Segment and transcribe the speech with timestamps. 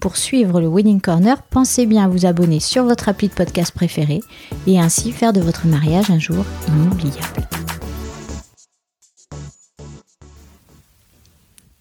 [0.00, 3.72] Pour suivre le Wedding Corner, pensez bien à vous abonner sur votre appli de podcast
[3.72, 4.20] préféré
[4.66, 7.48] et ainsi faire de votre mariage un jour inoubliable.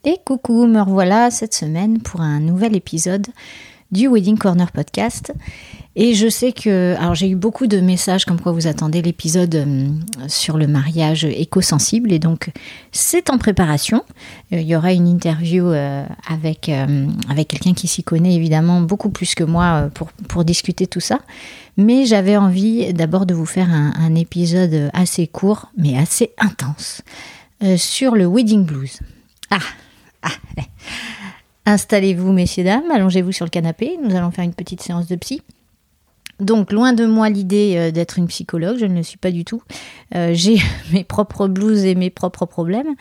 [0.06, 3.28] Et coucou, me revoilà cette semaine pour un nouvel épisode
[3.92, 5.34] du Wedding Corner podcast.
[5.98, 9.56] Et je sais que, alors j'ai eu beaucoup de messages comme quoi vous attendez l'épisode
[9.56, 9.88] euh,
[10.28, 12.52] sur le mariage éco-sensible et donc
[12.92, 14.04] c'est en préparation.
[14.52, 16.70] Euh, il y aura une interview euh, avec,
[17.30, 21.20] avec quelqu'un qui s'y connaît évidemment beaucoup plus que moi pour, pour discuter tout ça.
[21.78, 27.02] Mais j'avais envie d'abord de vous faire un, épisode assez court mais assez intense
[27.76, 29.00] sur le wedding blues.
[29.50, 29.60] Ah,
[30.24, 30.30] ah
[31.66, 35.42] Installez-vous, messieurs, dames, allongez-vous sur le canapé, nous allons faire une petite séance de psy.
[36.40, 39.46] Donc, loin de moi l'idée euh, d'être une psychologue, je ne le suis pas du
[39.46, 39.62] tout.
[40.16, 40.58] Euh, j'ai
[40.92, 42.96] mes propres blues et mes propres problèmes,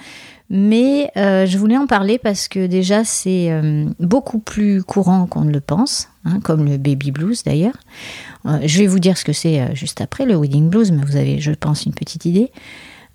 [0.50, 3.50] mais euh, je voulais en parler parce que déjà c'est
[3.98, 7.76] beaucoup plus courant qu'on ne le pense, hein, comme le baby blues d'ailleurs.
[8.44, 11.40] je vais vous dire ce que c'est juste après, le wedding blues, mais vous avez,
[11.40, 12.52] je pense, une petite idée.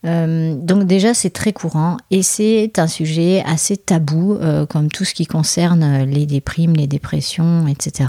[0.03, 4.37] Donc déjà c'est très courant et c'est un sujet assez tabou
[4.69, 8.07] comme tout ce qui concerne les déprimes, les dépressions, etc.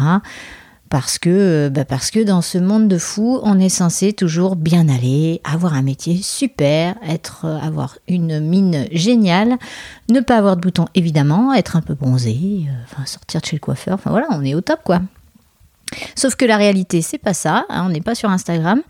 [0.91, 4.57] Parce que, euh, bah parce que dans ce monde de fous, on est censé toujours
[4.57, 9.57] bien aller, avoir un métier super, être, avoir une mine géniale,
[10.11, 13.95] ne pas avoir de boutons évidemment, être un peu bronzé, enfin sortir chez le coiffeur,
[13.95, 15.01] enfin voilà, on est au top quoi.
[16.17, 18.83] Sauf que la réalité, c'est pas ça, hein, on n'est pas sur Instagram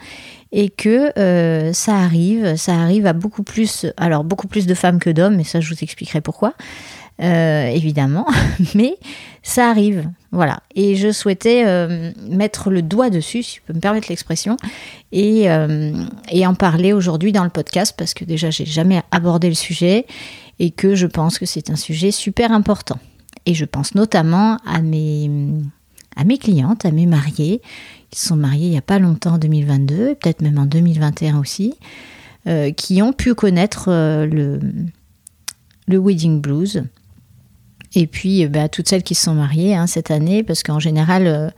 [0.52, 4.98] et que euh, ça arrive, ça arrive à beaucoup plus, alors beaucoup plus de femmes
[4.98, 6.54] que d'hommes, et ça je vous expliquerai pourquoi,
[7.20, 8.26] euh, évidemment,
[8.74, 8.96] mais
[9.42, 10.60] ça arrive, voilà.
[10.74, 14.56] Et je souhaitais euh, mettre le doigt dessus, si je peux me permettre l'expression,
[15.12, 15.46] et,
[16.30, 20.06] et en parler aujourd'hui dans le podcast, parce que déjà j'ai jamais abordé le sujet,
[20.60, 22.98] et que je pense que c'est un sujet super important.
[23.46, 25.30] Et je pense notamment à mes,
[26.14, 27.62] à mes clientes, à mes mariés,
[28.10, 31.74] qui sont mariés il n'y a pas longtemps, en 2022, peut-être même en 2021 aussi,
[32.46, 34.26] euh, qui ont pu connaître euh,
[35.86, 36.84] le wedding blues.
[37.94, 40.78] Et puis, euh, bah, toutes celles qui se sont mariées hein, cette année, parce qu'en
[40.78, 41.52] général,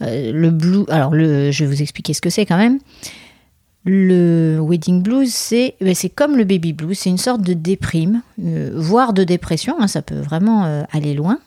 [0.00, 2.78] le blues, alors je vais vous expliquer ce que c'est quand même.
[3.86, 9.12] Le wedding blues, c'est bah, comme le baby blues, c'est une sorte de déprime, voire
[9.12, 11.38] de dépression, hein, ça peut vraiment aller loin.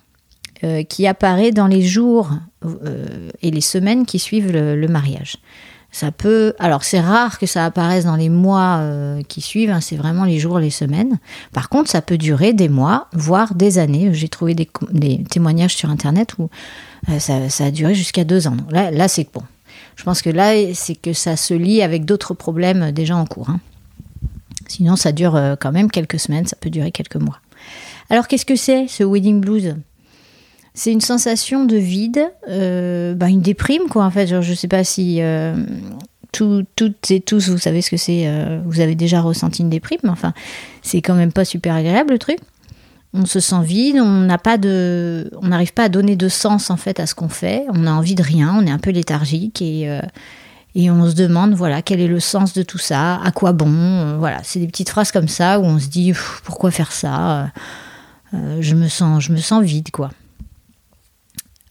[0.64, 2.32] Euh, qui apparaît dans les jours
[2.66, 5.38] euh, et les semaines qui suivent le, mariage.
[5.98, 9.82] Ça peut, alors c'est rare que ça apparaisse dans les mois euh, qui suivent, hein,
[9.82, 11.18] c'est vraiment les jours, les semaines.
[11.54, 14.14] Par contre, ça peut durer des mois, voire des années.
[14.14, 14.70] J'ai trouvé des,
[15.24, 16.52] témoignages sur Internet où
[17.18, 18.58] ça, a duré jusqu'à deux ans.
[18.70, 19.42] là, c'est bon.
[19.96, 23.50] Je pense que là, c'est que ça se lie avec d'autres problèmes déjà en cours.
[23.50, 23.60] Hein.
[24.68, 27.40] Sinon, ça dure quand même quelques semaines, ça peut durer quelques mois.
[28.12, 29.76] Alors, qu'est-ce que c'est ce wedding blues?
[30.78, 34.28] C'est une sensation de vide, euh, bah, une déprime, quoi, en fait.
[34.28, 35.56] Genre, je sais pas si euh,
[36.32, 39.98] toutes et tous, vous savez ce que c'est, euh, vous avez déjà ressenti une déprime,
[40.04, 40.34] mais enfin,
[40.84, 42.38] c'est quand même pas super agréable le truc.
[43.16, 46.70] On se sent vide, on n'a pas de, on n'arrive pas à donner de sens
[46.70, 47.66] en fait à ce qu'on fait.
[47.74, 49.90] On a envie de rien, on est un peu léthargique et
[50.76, 54.18] et on se demande voilà quel est le sens de tout ça, à quoi bon.
[54.20, 56.14] voilà, c'est des petites phrases comme ça où on se dit
[56.44, 57.50] pourquoi faire ça.
[58.34, 60.12] je me sens, je me sens vide quoi.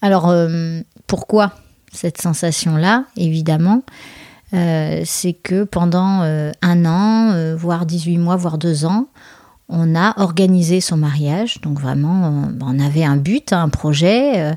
[0.01, 1.53] Alors, euh, pourquoi
[1.91, 3.83] cette sensation-là Évidemment,
[4.53, 9.07] euh, c'est que pendant euh, un an, voire 18 mois, voire deux ans,
[9.69, 11.59] on a organisé son mariage.
[11.61, 14.55] Donc vraiment, on, avait un but, un projet.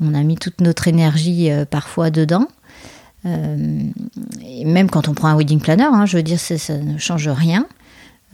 [0.00, 2.46] on a mis toute notre énergie parfois dedans.
[3.24, 7.26] et même quand on prend un wedding planner, hein, je veux dire, ça, ne change
[7.28, 7.66] rien.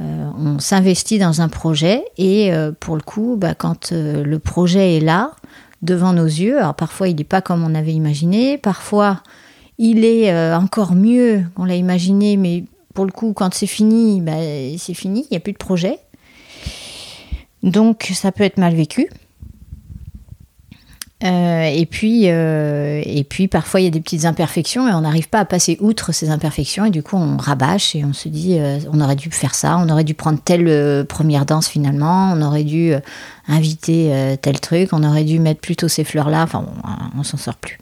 [0.00, 2.50] on s'investit dans un projet et
[2.81, 5.31] pour le coup, bah, quand le projet est là,
[5.82, 6.58] devant nos yeux.
[6.58, 9.23] Alors parfois il n'est pas comme on avait imaginé, parfois
[9.78, 12.64] il est euh, encore mieux qu'on l'a imaginé, mais
[12.94, 14.32] pour le coup, quand c'est fini, bah,
[14.78, 15.99] c'est fini, il n'y a plus de projet.
[17.62, 19.08] Donc ça peut être mal vécu.
[21.24, 25.00] Euh, et puis, euh, et puis parfois il y a des petites imperfections et on
[25.00, 26.84] n'arrive pas à passer outre ces imperfections.
[26.84, 29.78] Et du coup on rabâche et on se dit euh, on aurait dû faire ça,
[29.78, 32.92] on aurait dû prendre telle première danse finalement, on aurait dû
[33.48, 37.38] inviter tel truc, on aurait dû mettre plutôt ces fleurs là, enfin on, on s'en
[37.38, 37.78] sort plus.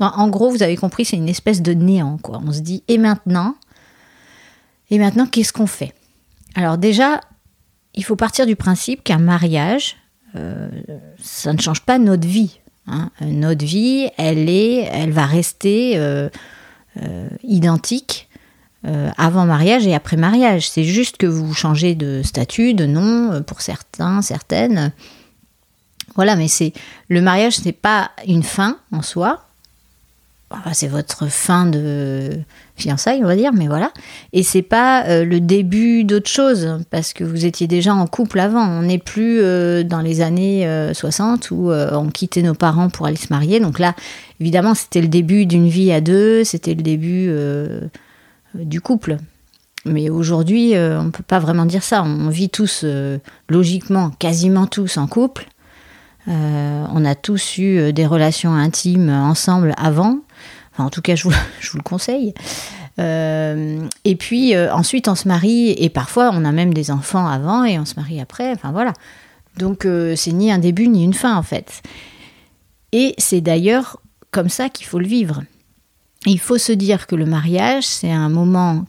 [0.00, 2.40] En gros vous avez compris c'est une espèce de néant quoi.
[2.44, 3.54] On se dit et maintenant?
[4.90, 5.94] Et maintenant qu'est-ce qu'on fait?
[6.56, 7.20] Alors déjà
[7.94, 9.98] il faut partir du principe qu'un mariage
[11.22, 12.58] ça ne change pas notre vie.
[12.86, 13.10] Hein.
[13.20, 16.28] Notre vie, elle est, elle va rester euh,
[17.02, 18.28] euh, identique
[18.86, 20.68] euh, avant mariage et après mariage.
[20.68, 24.92] C'est juste que vous changez de statut, de nom pour certains, certaines.
[26.14, 26.72] Voilà, mais c'est
[27.08, 29.46] le mariage, c'est pas une fin en soi.
[30.72, 32.40] c'est votre fin de
[32.82, 33.92] fiançailles, on va dire, mais voilà.
[34.32, 38.40] Et c'est pas euh, le début d'autre chose, parce que vous étiez déjà en couple
[38.40, 38.66] avant.
[38.66, 43.06] On n'est plus euh, dans les années 60 euh, où on quittait nos parents pour
[43.06, 43.60] aller se marier.
[43.60, 43.94] Donc là,
[44.40, 47.32] évidemment, c'était le début d'une vie à deux, c'était le début
[48.54, 49.16] du couple.
[49.84, 52.02] Mais aujourd'hui, on ne peut pas vraiment dire ça.
[52.02, 52.84] On vit tous,
[53.48, 55.46] logiquement, quasiment tous en couple.
[56.26, 60.18] on a tous eu des relations intimes ensemble avant
[60.78, 61.32] en tout cas, je vous,
[61.74, 62.34] le conseille.
[62.98, 67.26] Euh, et puis euh, ensuite, on se marie et parfois on a même des enfants
[67.26, 68.52] avant et on se marie après.
[68.52, 68.92] Enfin voilà.
[69.56, 71.82] Donc euh, c'est ni un début ni une fin en fait.
[72.92, 75.42] Et c'est d'ailleurs comme ça qu'il faut le vivre.
[76.26, 78.84] Il faut se dire que le mariage, c'est un moment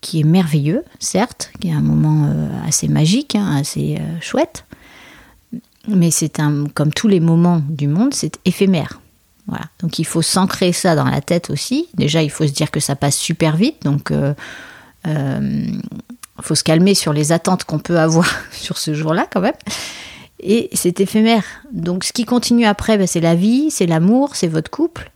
[0.00, 2.28] qui est merveilleux, certes, qui est un moment
[2.66, 4.64] assez magique, hein, assez chouette,
[5.86, 9.01] mais c'est un, comme tous les moments du monde, c'est éphémère.
[9.80, 11.88] Donc il faut s'ancrer ça dans la tête aussi.
[11.94, 13.82] Déjà, il faut se dire que ça passe super vite.
[13.82, 14.34] Donc il euh,
[15.06, 15.66] euh,
[16.40, 19.54] faut se calmer sur les attentes qu'on peut avoir sur ce jour-là quand même.
[20.40, 21.44] Et c'est éphémère.
[21.72, 25.10] Donc ce qui continue après, ben, c'est la vie, c'est l'amour, c'est votre couple.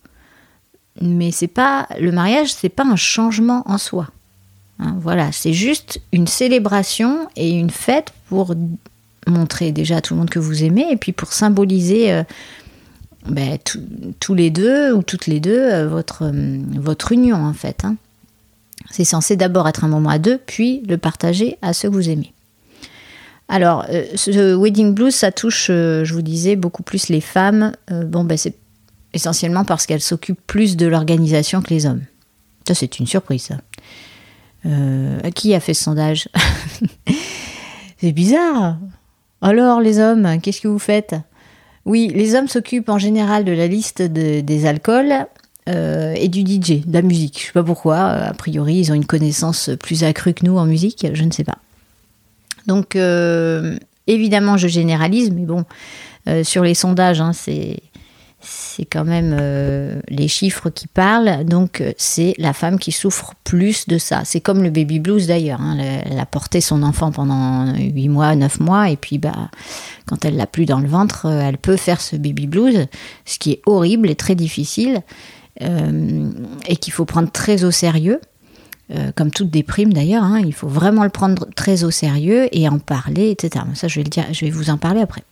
[1.00, 4.08] Mais c'est pas le mariage, c'est pas un changement en soi.
[4.78, 8.55] Hein, voilà, c'est juste une célébration et une fête pour
[9.26, 12.23] montrer déjà à tout le monde que vous aimez et puis pour symboliser euh,
[13.28, 13.58] ben,
[14.20, 17.84] tous les deux ou toutes les deux euh, votre, euh, votre union en fait.
[17.84, 17.96] Hein.
[18.90, 22.08] C'est censé d'abord être un moment à deux, puis le partager à ceux que vous
[22.08, 22.32] aimez.
[23.49, 27.73] Alors, euh, ce wedding blues, ça touche, je vous disais, beaucoup plus les femmes.
[27.90, 28.55] bon, ben, c'est
[29.12, 32.02] essentiellement parce qu'elles s'occupent plus de l'organisation que les hommes.
[32.67, 33.50] Ça, c'est une surprise,
[35.34, 36.28] qui a fait ce sondage
[37.99, 38.78] C'est bizarre.
[39.40, 41.14] Alors, les hommes, qu'est-ce que vous faites?
[41.87, 45.27] Oui, les hommes s'occupent en général de la liste des alcools
[45.69, 47.38] euh, et du DJ, de la musique.
[47.38, 47.99] Je ne sais pas pourquoi.
[47.99, 51.06] A priori, ils ont une connaissance plus accrue que nous en musique.
[51.12, 51.59] Je ne sais pas.
[52.67, 53.79] Donc, euh,
[54.09, 55.65] évidemment, je généralise, mais bon,
[56.29, 57.79] euh, sur les sondages, hein, c'est
[58.76, 61.46] c'est quand même euh, les chiffres qui parlent.
[61.46, 64.23] Donc, euh, c'est la femme qui souffre plus de ça.
[64.25, 65.62] C'est comme le baby blues d'ailleurs.
[65.62, 65.78] Hein.
[66.05, 69.50] Elle, a porté son enfant pendant 8 mois, 9 mois, et puis bah,
[70.05, 72.87] quand elle l'a plus dans le ventre, euh, elle peut faire ce baby blues,
[73.25, 75.00] ce qui est horrible et très difficile,
[75.58, 78.20] et qu'il faut prendre très au sérieux.
[79.14, 80.43] comme toute déprime d'ailleurs, hein.
[80.44, 83.64] il faut vraiment le prendre très au sérieux et en parler, etc.
[83.73, 85.23] Ça, je vais vous en parler après.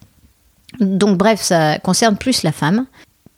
[0.80, 2.86] Donc bref, ça concerne plus la femme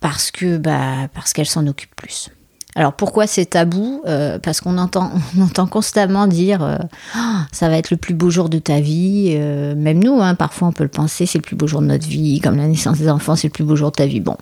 [0.00, 2.30] parce que bah, parce qu'elle s'en occupe plus.
[2.76, 6.76] Alors pourquoi c'est tabou euh, Parce qu'on entend, on entend constamment dire euh,
[7.14, 9.30] ah, ça va être le plus beau jour de ta vie.
[9.30, 11.86] Euh, même nous, hein, parfois on peut le penser, c'est le plus beau jour de
[11.86, 14.20] notre vie, comme la naissance des enfants, c'est le plus beau jour de ta vie.
[14.20, 14.36] Bon,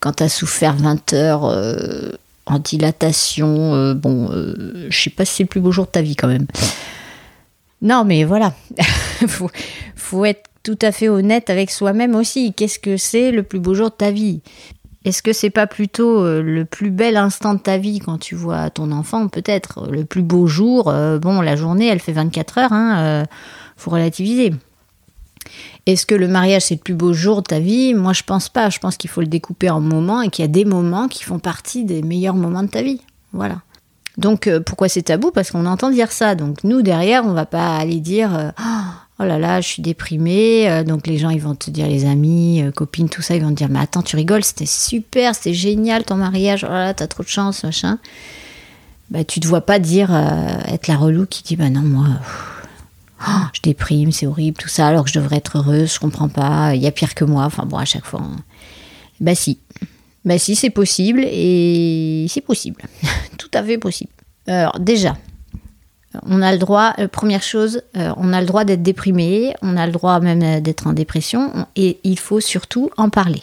[0.00, 1.44] quand tu as souffert 20 heures
[2.46, 4.28] en dilatation, bon,
[4.88, 6.46] je sais pas si c'est le plus beau jour de ta vie quand même.
[7.80, 8.54] Non, mais voilà,
[9.28, 9.50] faut,
[9.94, 12.52] faut être tout à fait honnête avec soi-même aussi.
[12.52, 14.40] Qu'est-ce que c'est le plus beau jour de ta vie?
[15.04, 18.36] Est-ce que c'est pas plutôt euh, le plus bel instant de ta vie quand tu
[18.36, 19.88] vois ton enfant Peut-être?
[19.90, 20.88] Le plus beau jour.
[20.88, 22.72] Euh, bon, la journée, elle fait 24 heures.
[22.72, 23.24] Hein, euh,
[23.76, 24.54] faut relativiser.
[25.86, 27.94] Est-ce que le mariage c'est le plus beau jour de ta vie?
[27.94, 28.70] Moi, je pense pas.
[28.70, 31.24] Je pense qu'il faut le découper en moments et qu'il y a des moments qui
[31.24, 33.00] font partie des meilleurs moments de ta vie.
[33.32, 33.56] Voilà.
[34.18, 35.32] Donc, pourquoi c'est tabou?
[35.32, 36.36] Parce qu'on entend dire ça.
[36.36, 38.52] Donc, nous derrière, on va pas aller dire.
[38.60, 40.70] Oh, oh là là, je suis déprimée.
[40.70, 43.42] Euh, donc les gens, ils vont te dire, les amis, euh, copines, tout ça, ils
[43.42, 46.86] vont te dire, mais attends, tu rigoles, c'était super, c'était génial ton mariage, oh là
[46.86, 47.98] là, t'as trop de chance, machin.
[49.10, 52.06] Bah, tu te vois pas dire, euh, être la relou qui dit, bah non, moi,
[53.28, 56.28] oh, je déprime, c'est horrible, tout ça, alors que je devrais être heureuse, je comprends
[56.28, 57.44] pas, il y a pire que moi.
[57.44, 58.22] Enfin bon, à chaque fois.
[59.20, 59.58] Bah si.
[60.24, 62.82] Bah si, c'est possible et c'est possible.
[63.38, 64.12] tout à fait possible.
[64.46, 65.16] Alors déjà,
[66.26, 69.76] On a le droit, euh, première chose, euh, on a le droit d'être déprimé, on
[69.76, 73.42] a le droit même euh, d'être en dépression, et il faut surtout en parler.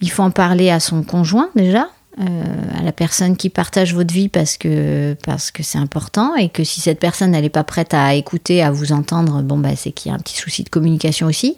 [0.00, 4.28] Il faut en parler à son conjoint déjà, à la personne qui partage votre vie
[4.28, 8.14] parce que parce que c'est important et que si cette personne n'est pas prête à
[8.14, 11.26] écouter, à vous entendre, bon bah c'est qu'il y a un petit souci de communication
[11.26, 11.56] aussi.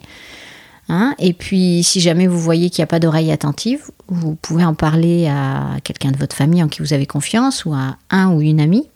[0.89, 1.13] Hein.
[1.19, 4.73] et puis, si jamais vous voyez qu'il n'y a pas d'oreille attentive, vous pouvez en
[4.73, 8.41] parler à quelqu'un de votre famille en qui vous avez confiance ou à un ou
[8.41, 8.87] une amie.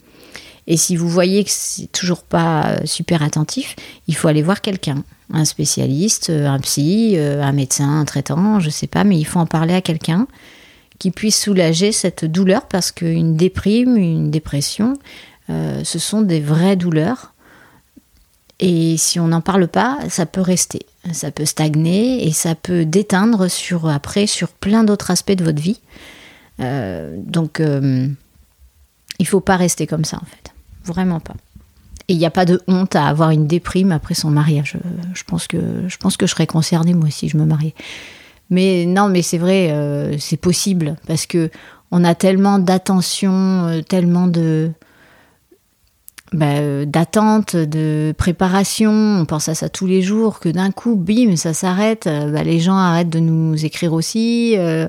[0.72, 3.76] Et si vous voyez que c'est toujours pas euh, super attentif,
[4.08, 8.62] il faut aller voir quelqu'un, un spécialiste, euh, un psy, euh, un médecin, un traitant,
[8.62, 10.28] je sais pas, mais il faut en parler à quelqu'un
[10.98, 14.94] qui puisse soulager cette douleur parce qu'une déprime, une dépression,
[15.50, 17.34] ce sont des vraies douleurs.
[18.60, 22.86] Et si on n'en parle pas, ça peut rester ça peut stagner et ça peut
[22.86, 25.82] déteindre sur, après sur plein d'autres aspects de votre vie.
[26.60, 28.08] Donc, euh,
[29.22, 30.51] il faut pas rester comme ça, en fait.
[30.86, 31.36] Vraiment pas.
[32.08, 34.78] Et il n'y a pas de honte à avoir une déprime après son mariage.
[35.14, 35.58] Je pense que
[35.88, 37.74] je, pense que je serais concernée, moi, si je me mariais.
[38.50, 40.96] Mais non, mais c'est vrai, euh, c'est possible.
[41.08, 41.50] Parce que
[41.92, 44.72] on a tellement d'attention, tellement de
[46.34, 50.96] bah, euh, d'attente, de préparation, on pense à ça tous les jours, que d'un coup,
[50.96, 54.88] bim, ça s'arrête, euh, bah, les gens arrêtent de nous écrire aussi, euh,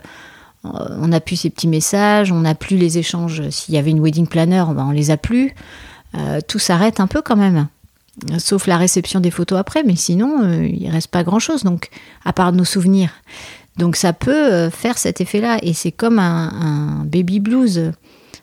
[0.65, 4.01] on n'a plus ces petits messages, on n'a plus les échanges, s'il y avait une
[4.01, 5.55] wedding planner, bah, on les a plus,
[6.47, 7.67] tout s'arrête un peu quand même,
[8.39, 11.89] sauf la réception des photos après, mais sinon, il reste pas grand-chose, donc,
[12.25, 13.11] à part nos souvenirs.
[13.77, 17.93] Donc ça peut faire cet effet-là, et c'est comme un, baby blues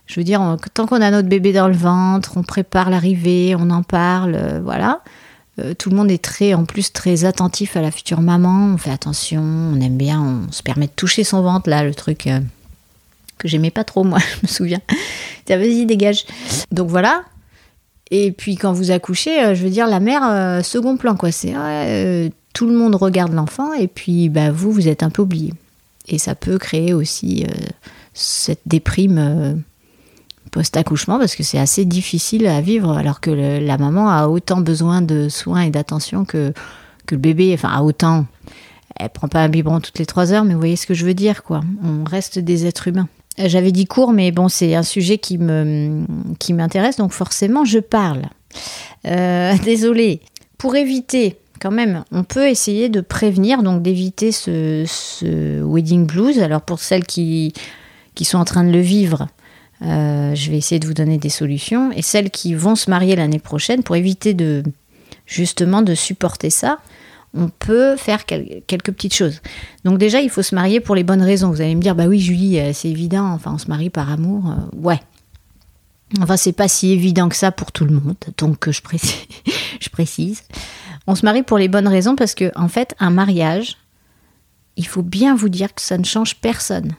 [0.09, 3.69] je veux dire, tant qu'on a notre bébé dans le ventre, on prépare l'arrivée, on
[3.69, 5.01] en parle, euh, voilà.
[5.59, 8.73] Euh, tout le monde est très, en plus, très attentif à la future maman.
[8.73, 11.93] On fait attention, on aime bien, on se permet de toucher son ventre, là, le
[11.93, 12.39] truc euh,
[13.37, 14.81] que j'aimais pas trop, moi, je me souviens.
[15.47, 16.25] Vas-y, dégage.
[16.71, 17.23] Donc voilà.
[18.11, 21.31] Et puis quand vous accouchez, je veux dire, la mère, second plan, quoi.
[21.31, 21.53] C'est
[22.53, 25.53] tout le monde regarde l'enfant et puis bah, vous, vous êtes un peu oublié.
[26.07, 27.45] Et ça peut créer aussi
[28.13, 29.63] cette déprime
[30.49, 35.01] post-accouchement parce que c'est assez difficile à vivre alors que la maman a autant besoin
[35.01, 36.53] de soins et d'attention que,
[37.05, 38.25] que le bébé, enfin a autant.
[38.95, 41.05] Elle prend pas un biberon toutes les trois heures, mais vous voyez ce que je
[41.05, 41.61] veux dire, quoi.
[41.83, 43.07] On reste des êtres humains.
[43.39, 46.05] Euh, j'avais dit court, mais bon, c'est un sujet qui me
[46.39, 48.23] qui m'intéresse, donc forcément je parle.
[49.05, 50.21] Euh, désolée.
[50.57, 56.39] Pour éviter, quand même, on peut essayer de prévenir, donc d'éviter ce, ce wedding blues.
[56.39, 57.53] Alors pour celles qui
[58.15, 59.27] qui sont en train de le vivre,
[59.81, 61.91] euh, je vais essayer de vous donner des solutions.
[61.91, 64.63] Et celles qui vont se marier l'année prochaine, pour éviter de
[65.25, 66.79] justement de supporter ça,
[67.33, 69.41] on peut faire quelques petites choses.
[69.85, 71.49] Donc déjà, il faut se marier pour les bonnes raisons.
[71.49, 73.25] Vous allez me dire, bah oui, Julie, euh, c'est évident.
[73.31, 74.49] Enfin, on se marie par amour.
[74.49, 74.99] Euh, ouais.
[76.21, 78.15] Enfin, c'est pas si évident que ça pour tout le monde.
[78.37, 79.15] Donc, je précise.
[79.79, 80.43] je précise.
[81.05, 83.77] On se marie pour les bonnes raisons parce que, en fait, un mariage,
[84.75, 86.93] il faut bien vous dire que ça ne change personne.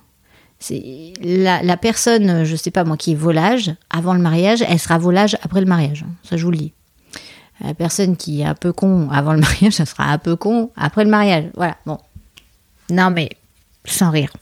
[0.69, 5.37] La, personne, je sais pas moi, qui est volage avant le mariage, elle sera volage
[5.43, 6.05] après le mariage.
[6.07, 6.13] Hein.
[6.23, 6.73] Ça, je vous le dis.
[7.63, 10.71] La personne qui est un peu con avant le mariage, elle sera un peu con
[10.77, 11.45] après le mariage.
[11.55, 11.99] Voilà, bon.
[12.91, 13.31] Non, mais
[13.85, 14.33] sans rire.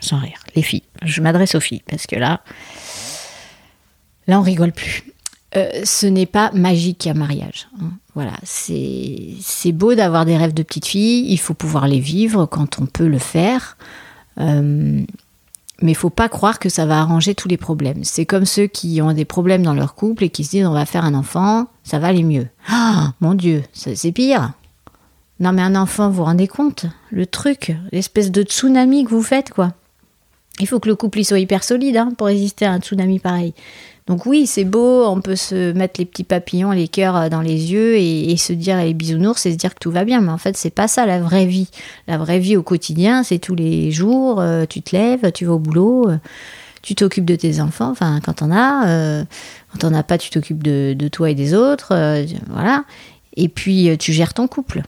[0.00, 0.40] Sans rire.
[0.54, 0.84] Les filles.
[1.02, 2.40] Je m'adresse aux filles parce que là,
[4.26, 5.04] là, on rigole plus.
[5.56, 7.68] Euh, ce n'est pas magique un mariage.
[7.80, 7.90] Hein.
[8.14, 11.30] Voilà, c'est beau d'avoir des rêves de petite fille.
[11.30, 13.76] Il faut pouvoir les vivre quand on peut le faire.
[14.38, 15.04] Euh,
[15.82, 18.04] mais faut pas croire que ça va arranger tous les problèmes.
[18.04, 20.72] C'est comme ceux qui ont des problèmes dans leur couple et qui se disent on
[20.72, 22.48] va faire un enfant, ça va aller mieux.
[22.68, 24.52] Ah, mon Dieu, c'est pire.
[25.38, 26.86] Non mais un enfant, vous vous rendez compte?
[27.10, 29.72] Le truc, l'espèce de tsunami que vous faites, quoi.
[30.58, 33.54] Il faut que le couple soit hyper solide hein, pour résister à un tsunami pareil.
[34.10, 37.42] Donc oui, c'est beau, on peut se mettre les petits papillons, les cœurs euh, dans
[37.42, 40.20] les yeux et, se dire les bisounours et se dire que tout va bien.
[40.20, 41.68] Mais en fait, c'est pas ça la vraie vie.
[42.08, 45.52] La vraie vie au quotidien, c'est tous les jours, euh, tu te lèves, tu vas
[45.52, 46.18] au boulot, euh,
[46.82, 49.24] tu t'occupes de tes enfants, enfin quand t'en as.
[49.70, 51.94] quand t'en as pas, tu t'occupes de, toi et des autres,
[52.48, 52.84] voilà.
[53.36, 54.82] Et puis tu gères ton couple.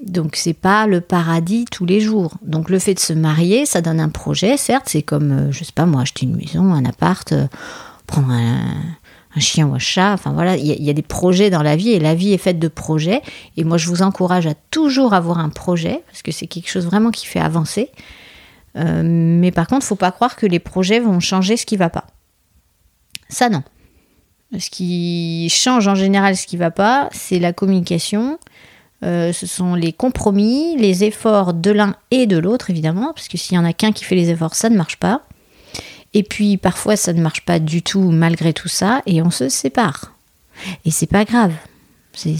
[0.00, 2.34] Donc c'est pas le paradis tous les jours.
[2.42, 5.72] Donc le fait de se marier, ça donne un projet, certes, c'est comme, je sais
[5.74, 7.34] pas moi, acheter une maison, un appart
[8.10, 10.12] prendre un, chien ou un chat.
[10.12, 12.58] Enfin voilà, il y, a des projets dans la vie et la vie est faite
[12.58, 13.22] de projets.
[13.56, 16.86] Et moi, je vous encourage à toujours avoir un projet parce que c'est quelque chose
[16.86, 17.90] vraiment qui fait avancer.
[18.76, 21.90] Euh, mais par contre, faut pas croire que les projets vont changer ce qui va
[21.90, 22.06] pas.
[23.28, 23.62] Ça non.
[24.58, 28.38] Ce qui change en général ce qui va pas, c'est la communication.
[29.02, 33.38] Euh, ce sont les compromis, les efforts de l'un et de l'autre, évidemment, parce que
[33.38, 35.22] s'il y en a qu'un qui fait les efforts, ça ne marche pas.
[36.14, 39.48] Et puis parfois ça ne marche pas du tout malgré tout ça et on se
[39.48, 40.14] sépare.
[40.84, 41.52] Et c'est pas grave.
[42.12, 42.32] C'est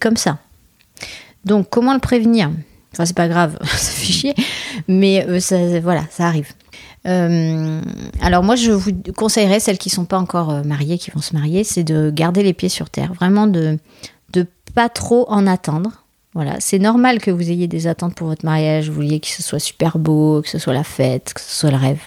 [0.00, 0.38] comme ça.
[1.44, 2.50] Donc, comment le prévenir?
[2.92, 4.34] Enfin, c'est pas grave, ça fait
[4.88, 6.52] mais euh, voilà, ça arrive.
[7.06, 7.80] Euh,
[8.20, 11.34] alors moi, je vous conseillerais, celles qui sont pas encore euh, mariées, qui vont se
[11.34, 13.78] marier, c'est de garder les pieds sur terre, vraiment de
[14.32, 16.04] de pas trop en attendre.
[16.36, 19.42] Voilà, c'est normal que vous ayez des attentes pour votre mariage, vous vouliez que ce
[19.42, 22.00] soit super beau, que ce soit la fête, que ce soit le rêve.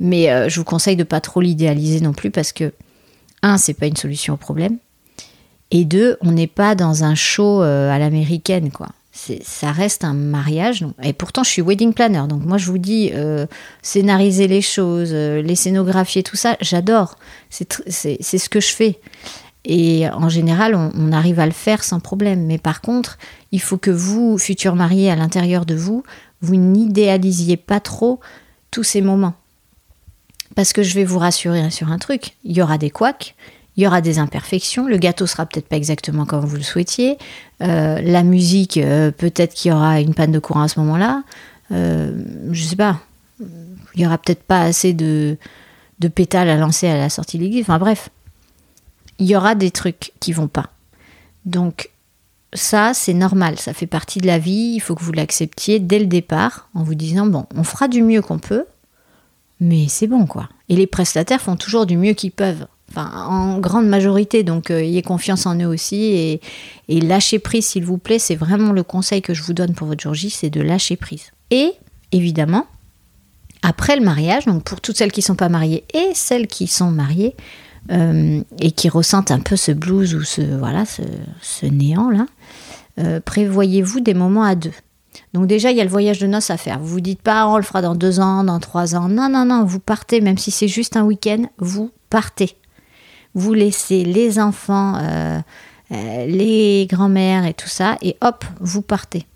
[0.00, 2.72] Mais je vous conseille de pas trop l'idéaliser non plus parce que
[3.42, 4.78] un, c'est pas une solution au problème,
[5.72, 10.84] et deux, on n'est pas dans un show à l'américaine, quoi ça reste un mariage.
[11.02, 12.22] Et pourtant, je suis wedding planner.
[12.28, 13.46] Donc, moi, je vous dis, euh,
[13.82, 17.16] scénariser les choses, euh, les scénographier, tout ça, j'adore.
[17.48, 18.98] C'est ce que je fais.
[19.64, 22.44] Et en général, on, arrive à le faire sans problème.
[22.44, 23.18] Mais par contre,
[23.50, 26.02] il faut que vous, futurs mariés, à l'intérieur de vous,
[26.42, 28.20] vous n'idéalisiez pas trop
[28.70, 29.34] tous ces moments.
[30.54, 33.34] Parce que je vais vous rassurer sur un truc, il y aura des couacs,
[33.76, 37.18] il y aura des imperfections, le gâteau sera peut-être pas exactement comme vous le souhaitiez,
[37.62, 41.24] euh, la musique, euh, peut-être qu'il y aura une panne de courant à ce moment-là,
[41.72, 42.12] euh,
[42.52, 43.00] je sais pas,
[43.40, 45.36] il y aura peut-être pas assez de,
[45.98, 48.10] de pétales à lancer à la sortie de l'église, enfin bref,
[49.18, 50.70] il y aura des trucs qui vont pas.
[51.44, 51.90] Donc
[52.52, 55.98] ça, c'est normal, ça fait partie de la vie, il faut que vous l'acceptiez dès
[55.98, 58.64] le départ en vous disant, bon, on fera du mieux qu'on peut,
[59.60, 60.48] mais c'est bon quoi.
[60.68, 62.66] Et les prestataires font toujours du mieux qu'ils peuvent
[62.96, 64.42] en grande majorité.
[64.42, 66.40] Donc, euh, ayez confiance en eux aussi et,
[66.88, 68.18] et lâchez prise, s'il vous plaît.
[68.18, 70.96] C'est vraiment le conseil que je vous donne pour votre jour J, c'est de lâcher
[70.96, 71.32] prise.
[71.50, 71.72] Et
[72.12, 72.66] évidemment,
[73.62, 76.66] après le mariage, donc pour toutes celles qui ne sont pas mariées et celles qui
[76.66, 77.34] sont mariées
[77.90, 82.26] euh, et qui ressentent un peu ce blues ou ce voilà ce, néant là,
[82.98, 84.72] euh, prévoyez-vous des moments à deux?
[85.32, 86.78] Donc déjà, il y a le voyage de noces à faire.
[86.78, 89.08] Vous vous dites pas, on le fera dans deux ans, dans trois ans.
[89.08, 92.56] Non, non, non, vous partez, même si c'est juste un week-end, vous partez
[93.34, 95.40] vous laissez les enfants, euh,
[95.90, 99.26] les grands-mères et tout ça, et hop, vous partez.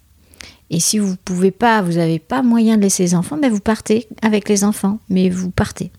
[0.71, 3.61] Et si vous pouvez pas, vous n'avez pas moyen de laisser les enfants, ben vous
[3.61, 5.91] partez avec les enfants, mais vous partez.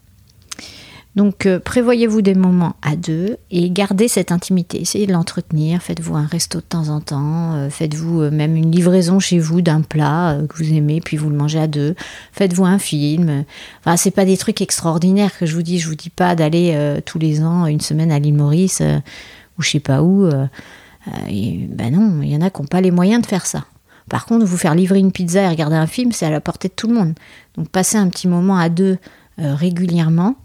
[1.20, 4.80] Donc euh, prévoyez-vous des moments à deux et gardez cette intimité.
[4.80, 5.82] Essayez de l'entretenir.
[5.82, 7.56] Faites-vous un resto de temps en temps.
[7.56, 11.30] Euh, faites-vous euh, même une livraison chez vous d'un plat que vous aimez, puis vous
[11.30, 11.94] le mangez à deux.
[12.32, 13.44] Faites-vous un film.
[13.82, 15.78] Enfin, c'est pas des trucs extraordinaires que je vous dis.
[15.78, 18.82] Je vous dis pas d'aller tous les ans une semaine à l'île Maurice
[19.58, 20.26] ou je sais pas où.
[20.26, 23.66] ben non, il y en a qui n'ont pas les moyens de faire ça.
[24.08, 26.70] Par contre, vous faire livrer une pizza et regarder un film, c'est à la portée
[26.70, 27.14] de tout le monde.
[27.58, 29.00] Donc passez un petit moment à deux
[29.38, 30.38] régulièrement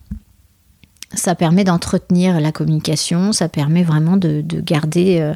[1.17, 5.35] ça permet d'entretenir la communication, ça permet vraiment de, garder euh,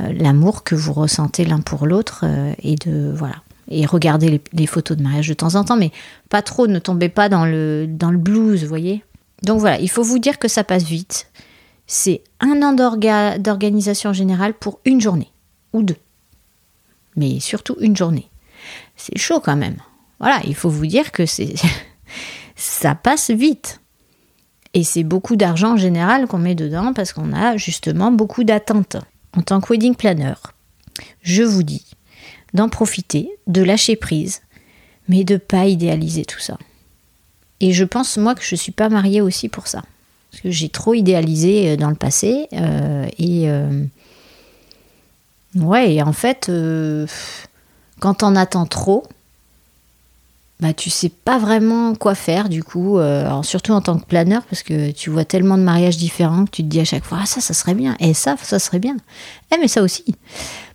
[0.00, 3.36] euh, l'amour que vous ressentez l'un pour l'autre euh, et de voilà
[3.70, 5.92] et regarder les, photos de mariage de temps en temps, mais
[6.30, 9.04] pas trop, ne tombez pas dans le, dans le blues, vous voyez.
[9.42, 11.30] Donc voilà, il faut vous dire que ça passe vite.
[11.86, 12.72] C'est un an
[13.38, 15.30] d'organisation générale pour une journée
[15.74, 15.98] ou deux,
[17.14, 18.30] mais surtout une journée.
[18.96, 19.76] C'est chaud quand même.
[20.18, 21.54] Voilà, il faut vous dire que c'est
[22.56, 23.80] ça passe vite.
[24.74, 28.96] Et c'est beaucoup d'argent en général qu'on met dedans parce qu'on a justement beaucoup d'attentes.
[29.36, 30.34] En tant que wedding planner,
[31.22, 31.84] je vous dis
[32.54, 34.40] d'en profiter, de lâcher prise,
[35.08, 36.56] mais de pas idéaliser tout ça.
[37.60, 39.82] Et je pense moi que je ne suis pas mariée aussi pour ça.
[40.30, 42.48] Parce que j'ai trop idéalisé euh, dans le passé.
[42.52, 43.84] Euh, et euh,
[45.56, 46.50] ouais, et en fait,
[48.00, 49.04] quand on attend trop,
[50.60, 54.42] bah, tu sais pas vraiment quoi faire du coup, euh, surtout en tant que planeur,
[54.50, 57.18] parce que tu vois tellement de mariages différents que tu te dis à chaque fois,
[57.22, 58.96] ah ça, ça serait bien, et ça, ça serait bien,
[59.54, 60.04] eh mais ça aussi.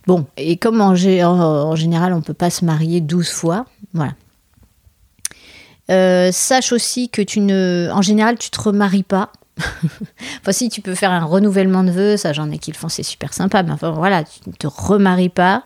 [0.06, 4.12] Bon, et comme en, général on peut pas se marier 12 fois, voilà.
[5.90, 9.32] Euh, sache aussi que tu ne, en général, tu te remaries pas.
[10.40, 12.88] enfin, si tu peux faire un renouvellement de vœux, ça j'en ai qui le font,
[12.88, 15.62] c'est super sympa, mais enfin voilà, tu ne te remaries pas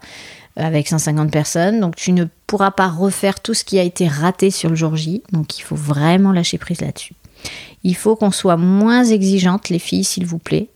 [0.58, 1.80] avec 150 personnes.
[1.80, 4.96] Donc tu ne pourras pas refaire tout ce qui a été raté sur le jour
[4.96, 5.22] J.
[5.32, 7.14] Donc il faut vraiment lâcher prise là-dessus.
[7.84, 10.68] Il faut qu'on soit moins exigeante, les filles, s'il vous plaît.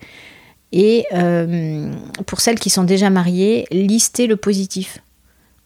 [0.72, 1.92] Et euh,
[2.26, 4.98] pour celles qui sont déjà mariées, listez le positif.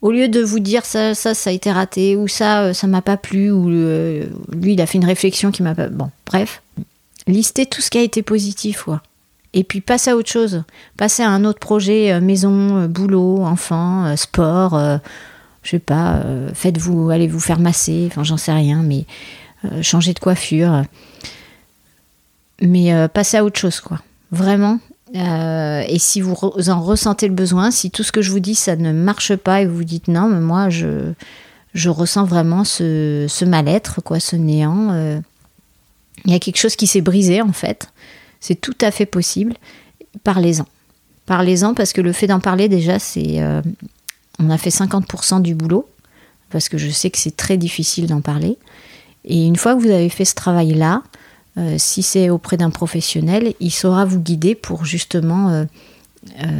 [0.02, 2.86] Au lieu de vous dire ça, ça, ça a été raté, ou ça, euh, ça
[2.86, 5.88] m'a pas plu, ou euh, lui, il a fait une réflexion qui m'a pas.
[5.88, 6.62] Bon, bref,
[7.26, 9.02] listez tout ce qui a été positif, quoi
[9.56, 10.64] et puis passer à autre chose,
[10.98, 14.78] passer à un autre projet, euh, maison, euh, boulot, enfant, euh, sport,
[15.62, 16.22] je sais pas,
[16.54, 19.04] faites-vous, allez vous faire masser, enfin j'en sais rien, mais
[19.82, 20.84] changer de coiffure,
[22.62, 24.78] mais passer à autre chose quoi, vraiment.
[25.12, 26.36] et si vous
[26.68, 29.62] en ressentez le besoin, si tout ce que je vous dis ça ne marche pas
[29.62, 31.14] et vous vous dites non, mais moi je,
[31.74, 34.94] je ressens vraiment ce, mal-être, quoi, ce néant.
[36.26, 37.88] Il y a quelque chose qui s'est brisé en fait
[38.46, 39.54] C'est tout à fait possible.
[40.22, 40.66] Parlez-en.
[41.26, 43.42] Parlez-en parce que le fait d'en parler déjà, c'est...
[43.42, 43.60] Euh,
[44.38, 45.88] on a fait 50% du boulot,
[46.50, 48.56] parce que je sais que c'est très difficile d'en parler.
[49.24, 51.02] Et une fois que vous avez fait ce travail-là,
[51.58, 55.64] euh, si c'est auprès d'un professionnel, il saura vous guider pour justement euh,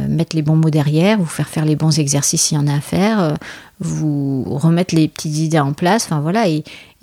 [0.09, 2.75] mettre les bons mots derrière, vous faire faire les bons exercices s'il y en a
[2.75, 3.37] à faire,
[3.79, 6.03] vous remettre les petites idées en place.
[6.03, 6.47] Enfin voilà,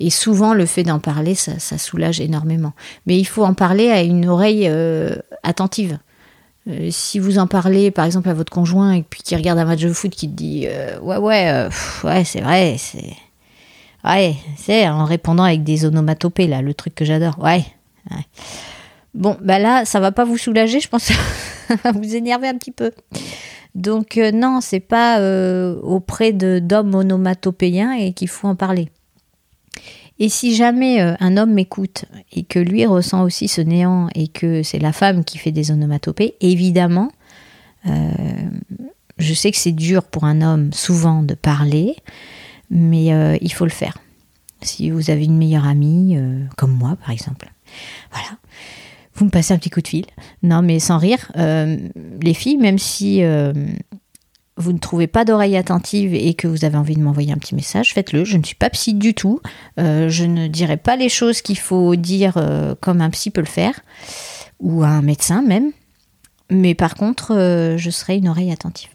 [0.09, 2.73] souvent le fait d'en parler, ça, soulage énormément.
[3.05, 4.69] Mais il faut en parler à une oreille
[5.43, 5.97] attentive.
[6.89, 9.81] si vous en parlez, par exemple, à votre conjoint et puis qui regarde un match
[9.81, 10.67] de foot qui dit
[11.01, 11.67] ouais ouais
[12.03, 13.13] ouais c'est vrai c'est
[14.03, 17.63] ouais c'est en répondant avec des onomatopées là le truc que j'adore ouais
[19.15, 21.03] Bon, bah là, ça va pas vous soulager, je pense.
[21.67, 22.91] ça va vous énerver un petit peu.
[23.73, 28.89] Donc euh, non, c'est pas euh, auprès d'hommes onomatopéens et qu'il faut en parler.
[30.19, 34.27] Et si jamais euh, un homme m'écoute et que lui ressent aussi ce néant et
[34.27, 37.11] que c'est la femme qui fait des onomatopées, évidemment,
[39.17, 41.95] je sais que c'est dur pour un homme souvent de parler,
[42.71, 43.99] mais il faut le faire.
[44.63, 46.17] Si vous avez une meilleure amie,
[46.57, 47.51] comme moi par exemple,
[48.11, 48.39] voilà.
[49.15, 50.05] Vous me passez un petit coup de fil.
[50.43, 51.77] Non, mais sans rire, euh,
[52.21, 53.53] les filles, même si euh,
[54.57, 57.55] vous ne trouvez pas d'oreille attentive et que vous avez envie de m'envoyer un petit
[57.55, 58.23] message, faites-le.
[58.23, 59.41] Je ne suis pas psy du tout.
[59.79, 62.35] Euh, je ne dirai pas les choses qu'il faut dire
[62.81, 63.79] comme un psy peut le faire,
[64.59, 65.71] ou un médecin même.
[66.49, 67.33] Mais par contre,
[67.77, 68.89] je serai une oreille attentive.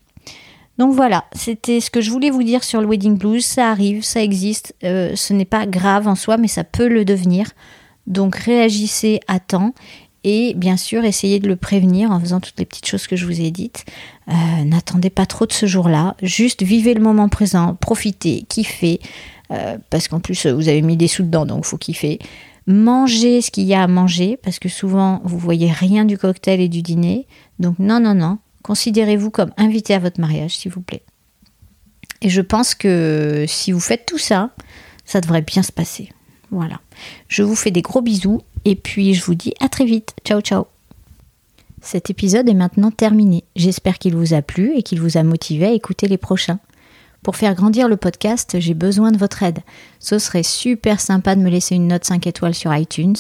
[0.79, 3.45] Donc voilà, c'était ce que je voulais vous dire sur le wedding blues.
[3.45, 4.75] Ça arrive, ça existe.
[4.83, 7.51] ce n'est pas grave en soi, mais ça peut le devenir.
[8.07, 9.75] Donc réagissez à temps
[10.25, 13.27] et bien sûr essayez de le prévenir en faisant toutes les petites choses que je
[13.27, 13.85] vous ai dites.
[14.29, 19.01] Euh, n'attendez pas trop de ce jour-là, juste vivez le moment présent, profitez, kiffez,
[19.51, 22.19] euh, parce qu'en plus vous avez mis des sous dedans, donc il faut kiffer.
[22.67, 26.61] Mangez ce qu'il y a à manger, parce que souvent vous voyez rien du cocktail
[26.61, 27.27] et du dîner.
[27.59, 31.03] Donc non, non, non, considérez-vous comme invité à votre mariage, s'il vous plaît.
[32.23, 34.51] Et je pense que si vous faites tout ça,
[35.05, 36.11] ça devrait bien se passer.
[36.51, 36.81] Voilà.
[37.29, 40.15] Je vous fais des gros bisous et puis je vous dis à très vite.
[40.25, 40.67] Ciao ciao.
[41.83, 43.45] Cet épisode est maintenant terminé.
[43.57, 46.59] J'espère qu'il vous a plu et qu'il vous a motivé à écouter les prochains.
[47.23, 49.61] Pour faire grandir le podcast, j'ai besoin de votre aide.
[49.99, 53.17] Ce serait super sympa de me laisser une note 5 étoiles sur iTunes,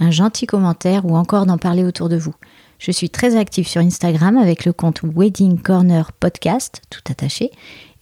[0.00, 2.34] un gentil commentaire ou encore d'en parler autour de vous.
[2.78, 7.50] Je suis très active sur Instagram avec le compte Wedding Corner Podcast, tout attaché,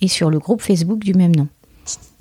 [0.01, 1.49] et sur le groupe Facebook du même nom.